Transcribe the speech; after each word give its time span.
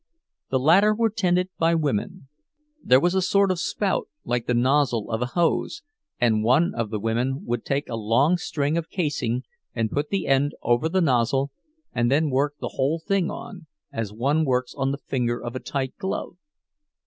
The 0.49 0.57
latter 0.57 0.95
were 0.95 1.11
tended 1.11 1.49
by 1.59 1.75
women; 1.75 2.27
there 2.83 2.99
was 2.99 3.13
a 3.13 3.21
sort 3.21 3.51
of 3.51 3.59
spout, 3.59 4.07
like 4.23 4.47
the 4.47 4.55
nozzle 4.55 5.11
of 5.11 5.21
a 5.21 5.27
hose, 5.27 5.83
and 6.19 6.43
one 6.43 6.73
of 6.73 6.89
the 6.89 6.99
women 6.99 7.43
would 7.45 7.63
take 7.63 7.87
a 7.87 7.95
long 7.95 8.37
string 8.37 8.79
of 8.79 8.89
"casing" 8.89 9.43
and 9.75 9.91
put 9.91 10.09
the 10.09 10.25
end 10.25 10.53
over 10.63 10.89
the 10.89 11.01
nozzle 11.01 11.51
and 11.93 12.09
then 12.09 12.31
work 12.31 12.55
the 12.59 12.69
whole 12.73 12.97
thing 12.97 13.29
on, 13.29 13.67
as 13.93 14.11
one 14.11 14.43
works 14.43 14.73
on 14.73 14.91
the 14.91 14.97
finger 14.97 15.39
of 15.39 15.55
a 15.55 15.59
tight 15.59 15.95
glove. 15.99 16.35